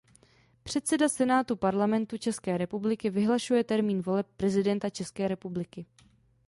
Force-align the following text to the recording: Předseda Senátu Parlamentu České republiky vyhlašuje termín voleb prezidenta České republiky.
Předseda 0.63 1.09
Senátu 1.09 1.55
Parlamentu 1.55 2.17
České 2.17 2.57
republiky 2.57 3.09
vyhlašuje 3.09 3.63
termín 3.63 4.01
voleb 4.01 4.27
prezidenta 4.37 4.89
České 4.89 5.27
republiky. 5.27 5.85